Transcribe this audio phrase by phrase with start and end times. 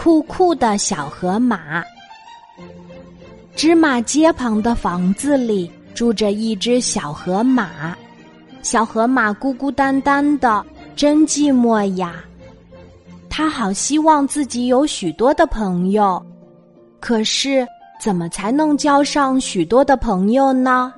[0.00, 1.82] 酷酷的小河马。
[3.56, 7.98] 芝麻街旁的房子里住着一只小河马，
[8.62, 10.64] 小河马孤孤单单的，
[10.94, 12.24] 真寂寞呀。
[13.28, 16.24] 他好希望自己有许多的朋友，
[17.00, 17.66] 可是
[18.00, 20.94] 怎么才能交上许多的朋友呢？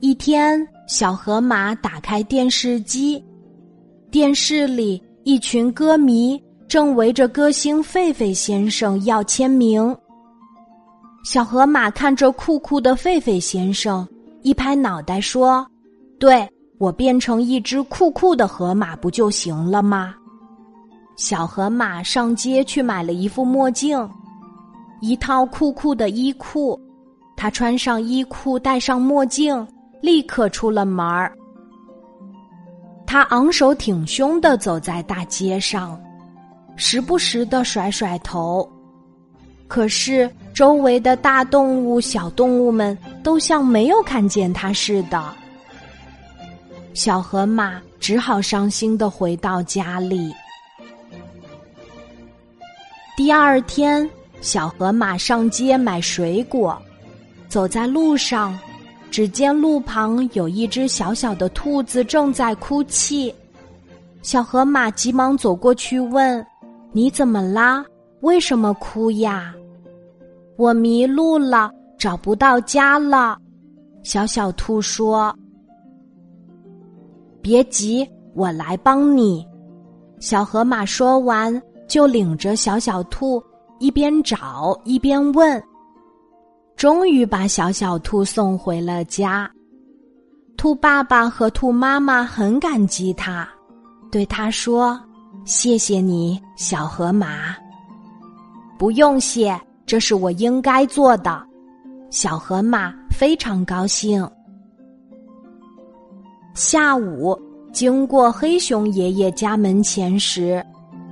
[0.00, 3.24] 一天，小河马打开电视机，
[4.10, 6.42] 电视里一群歌迷
[6.72, 9.94] 正围着歌星狒狒先生要签名。
[11.22, 14.08] 小河马看着酷酷的狒狒先生，
[14.40, 15.66] 一拍脑袋说
[16.18, 20.14] ：“对我变成一只酷酷的河马不就行了吗？”
[21.14, 24.08] 小河马上街去买了一副墨镜，
[25.02, 26.80] 一套酷酷的衣裤。
[27.36, 29.68] 他穿上衣裤，戴上墨镜。
[30.00, 31.36] 立刻出了门儿，
[33.06, 36.00] 他昂首挺胸的走在大街上，
[36.76, 38.68] 时不时的甩甩头。
[39.68, 45.22] 可是周围的大动物、小动物们都像没有看见它似的。
[46.92, 50.30] 小河马只好伤心的回到家里。
[53.16, 54.08] 第二天，
[54.40, 56.80] 小河马上街买水果，
[57.48, 58.58] 走在路上。
[59.10, 63.34] 只见路旁有一只小小的兔子正在哭泣，
[64.22, 66.42] 小河马急忙走过去问
[66.92, 67.84] ：“你怎么啦？
[68.20, 69.54] 为什么哭呀
[70.56, 73.38] ？”“我迷路了，找不到家了。”
[74.04, 75.34] 小小兔说。
[77.42, 79.46] “别急，我来帮你。”
[80.20, 83.42] 小河马说完，就领着小小兔
[83.80, 85.60] 一边找一边问。
[86.76, 89.50] 终于把小小兔送回了家，
[90.56, 93.48] 兔爸爸和兔妈妈很感激他，
[94.10, 95.00] 对他说
[95.44, 97.54] ：“谢谢你，小河马。”
[98.78, 101.40] 不用谢，这是我应该做的。
[102.10, 104.28] 小河马非常高兴。
[106.54, 107.38] 下午
[107.72, 110.64] 经过黑熊爷爷家门前时，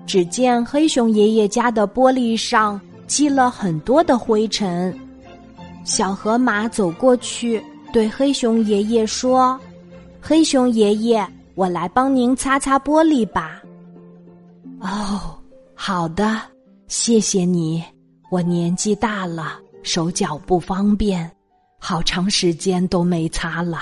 [0.04, 4.94] 只见黑熊爷爷家的玻璃上积了很多的灰尘。
[5.84, 9.58] 小河马走过去，对黑熊爷爷说
[10.20, 13.59] ：“黑熊爷爷，我来帮您擦擦玻璃吧。
[14.80, 15.38] ”“哦，
[15.74, 16.40] 好的，
[16.88, 17.84] 谢谢你。
[18.30, 21.30] 我年纪大了，手脚不方便，
[21.78, 23.78] 好长时间都没擦了。”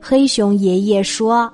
[0.00, 1.52] 黑熊爷爷说。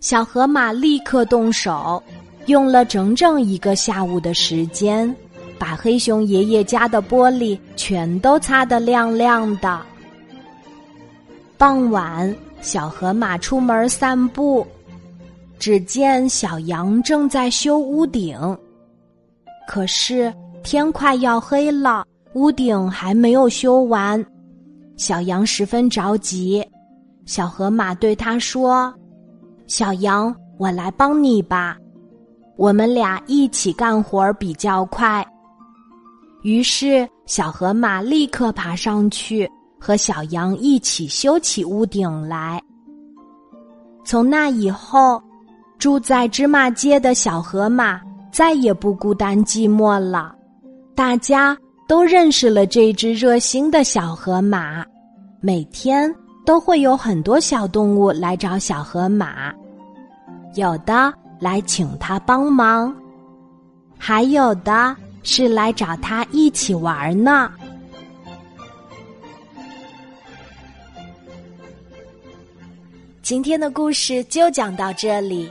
[0.00, 2.02] 小河马立刻动手，
[2.46, 5.14] 用了整整一个下午的时间。
[5.58, 9.80] 把黑熊爷爷家的玻璃全都擦得亮亮的。
[11.56, 14.66] 傍晚，小河马出门散步，
[15.58, 18.38] 只见小羊正在修屋顶。
[19.66, 24.24] 可是天快要黑了，屋顶还没有修完，
[24.96, 26.64] 小羊十分着急。
[27.24, 28.94] 小河马对他说
[29.66, 31.76] ：“小羊，我来帮你吧，
[32.56, 35.26] 我们俩一起干活比较快。”
[36.42, 39.50] 于是，小河马立刻爬上去，
[39.80, 42.62] 和小羊一起修起屋顶来。
[44.04, 45.20] 从那以后，
[45.78, 48.00] 住在芝麻街的小河马
[48.32, 50.34] 再也不孤单寂寞了。
[50.94, 51.56] 大家
[51.86, 54.84] 都认识了这只热心的小河马，
[55.40, 56.12] 每天
[56.44, 59.52] 都会有很多小动物来找小河马，
[60.54, 62.94] 有的来请他帮忙，
[63.98, 64.96] 还有的。
[65.28, 67.50] 是来找他一起玩呢。
[73.22, 75.50] 今天的故事就讲到这里，